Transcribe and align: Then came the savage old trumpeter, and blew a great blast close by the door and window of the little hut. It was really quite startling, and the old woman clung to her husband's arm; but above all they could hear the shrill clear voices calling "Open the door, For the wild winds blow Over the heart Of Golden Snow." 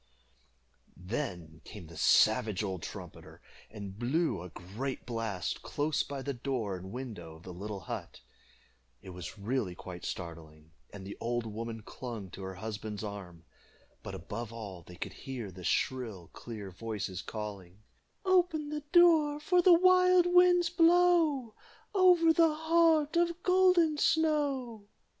Then 0.97 1.61
came 1.63 1.85
the 1.85 1.95
savage 1.95 2.63
old 2.63 2.81
trumpeter, 2.81 3.39
and 3.69 3.99
blew 3.99 4.41
a 4.41 4.49
great 4.49 5.05
blast 5.05 5.61
close 5.61 6.01
by 6.01 6.23
the 6.23 6.33
door 6.33 6.75
and 6.75 6.91
window 6.91 7.35
of 7.35 7.43
the 7.43 7.53
little 7.53 7.81
hut. 7.81 8.21
It 9.03 9.11
was 9.11 9.37
really 9.37 9.75
quite 9.75 10.03
startling, 10.03 10.71
and 10.91 11.05
the 11.05 11.15
old 11.19 11.45
woman 11.45 11.83
clung 11.83 12.31
to 12.31 12.41
her 12.41 12.55
husband's 12.55 13.03
arm; 13.03 13.43
but 14.01 14.15
above 14.15 14.51
all 14.51 14.81
they 14.81 14.95
could 14.95 15.13
hear 15.13 15.51
the 15.51 15.63
shrill 15.63 16.31
clear 16.33 16.71
voices 16.71 17.21
calling 17.21 17.83
"Open 18.25 18.69
the 18.69 18.81
door, 18.91 19.39
For 19.39 19.61
the 19.61 19.75
wild 19.75 20.25
winds 20.25 20.71
blow 20.71 21.53
Over 21.93 22.33
the 22.33 22.55
heart 22.55 23.15
Of 23.15 23.43
Golden 23.43 23.99
Snow." 23.99 24.87